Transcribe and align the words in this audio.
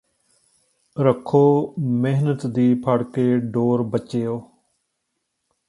ਰੱਖੋ 0.97 1.75
ਮਿਹਨਤ 1.79 2.45
ਦੀ 2.47 2.73
ਫੜਕੇ 2.85 3.37
ਡੋਰ 3.37 3.83
ਬੱਚਿਓ 3.83 4.39